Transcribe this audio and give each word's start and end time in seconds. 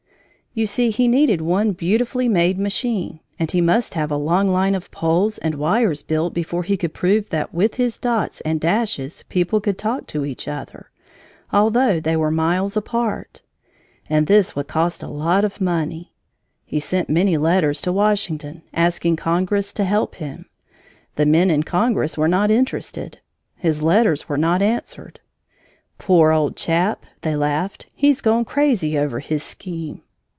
You 0.53 0.65
see 0.65 0.89
he 0.89 1.07
needed 1.07 1.39
one 1.39 1.71
beautifully 1.71 2.27
made 2.27 2.59
machine, 2.59 3.21
and 3.39 3.49
he 3.49 3.61
must 3.61 3.93
have 3.93 4.11
a 4.11 4.17
long 4.17 4.49
line 4.49 4.75
of 4.75 4.91
poles 4.91 5.37
and 5.37 5.55
wires 5.55 6.03
built 6.03 6.33
before 6.33 6.63
he 6.63 6.75
could 6.75 6.93
prove 6.93 7.29
that 7.29 7.53
with 7.53 7.75
his 7.75 7.97
dots 7.97 8.41
and 8.41 8.59
dashes 8.59 9.23
people 9.29 9.61
could 9.61 9.77
talk 9.77 10.07
to 10.07 10.25
each 10.25 10.49
other, 10.49 10.89
although 11.53 12.01
they 12.01 12.17
were 12.17 12.31
miles 12.31 12.75
apart. 12.75 13.41
And 14.09 14.27
this 14.27 14.53
would 14.53 14.67
cost 14.67 15.01
a 15.01 15.07
lot 15.07 15.45
of 15.45 15.61
money. 15.61 16.11
He 16.65 16.81
sent 16.81 17.07
many 17.09 17.37
letters 17.37 17.81
to 17.83 17.93
Washington, 17.93 18.63
asking 18.73 19.15
Congress 19.15 19.71
to 19.71 19.85
help 19.85 20.15
him. 20.15 20.47
The 21.15 21.25
men 21.25 21.49
in 21.49 21.63
Congress 21.63 22.17
were 22.17 22.27
not 22.27 22.51
interested. 22.51 23.19
His 23.55 23.81
letters 23.81 24.27
were 24.27 24.37
not 24.37 24.61
answered. 24.61 25.21
"Poor 25.97 26.33
old 26.33 26.57
chap," 26.57 27.05
they 27.21 27.37
laughed, 27.37 27.85
"he's 27.95 28.19
gone 28.19 28.43
crazy 28.43 28.97
over 28.97 29.21
his 29.21 29.43
scheme!" 29.43 30.01